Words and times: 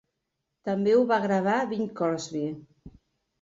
També 0.69 0.95
ho 0.99 1.03
va 1.11 1.19
gravar 1.25 1.59
Bing 1.75 1.85
Crosby. 2.01 2.43